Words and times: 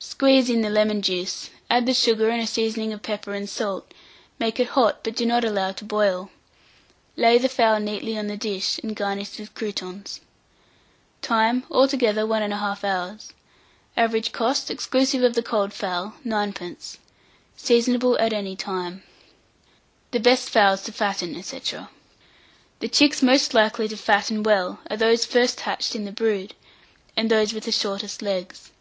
Squeeze 0.00 0.50
in 0.50 0.62
the 0.62 0.70
lemon 0.70 1.02
juice, 1.02 1.50
add 1.70 1.86
the 1.86 1.94
sugar 1.94 2.28
and 2.30 2.42
a 2.42 2.48
seasoning 2.48 2.92
of 2.92 3.00
pepper 3.00 3.32
and 3.32 3.48
salt, 3.48 3.88
make 4.40 4.58
it 4.58 4.70
hot, 4.70 5.04
but 5.04 5.14
do 5.14 5.24
not 5.24 5.44
allow 5.44 5.68
it 5.68 5.76
to 5.76 5.84
boil; 5.84 6.32
lay 7.14 7.38
the 7.38 7.48
fowl 7.48 7.78
neatly 7.78 8.18
on 8.18 8.26
the 8.26 8.36
dish, 8.36 8.80
and 8.82 8.96
garnish 8.96 9.38
with 9.38 9.54
croûtons. 9.54 10.18
Time. 11.22 11.62
Altogether 11.70 12.26
1 12.26 12.42
1/2 12.50 12.82
hour. 12.84 13.18
Average 13.96 14.32
cost, 14.32 14.68
exclusive 14.68 15.22
of 15.22 15.34
the 15.34 15.44
cold 15.44 15.72
fowl, 15.72 16.14
9d. 16.26 16.98
Seasonable 17.56 18.18
at 18.18 18.32
any 18.32 18.56
time. 18.56 19.04
THE 20.10 20.18
BEST 20.18 20.50
FOWLS 20.50 20.82
TO 20.82 20.90
FATTEN, 20.90 21.40
&c. 21.40 21.60
The 22.80 22.88
chicks 22.88 23.22
most 23.22 23.54
likely 23.54 23.86
to 23.86 23.96
fatten 23.96 24.42
well 24.42 24.80
are 24.90 24.96
those 24.96 25.24
first 25.24 25.60
hatched 25.60 25.94
in 25.94 26.04
the 26.04 26.10
brood, 26.10 26.54
and 27.16 27.30
those 27.30 27.52
with 27.52 27.62
the 27.62 27.70
shortest 27.70 28.20
legs. 28.22 28.72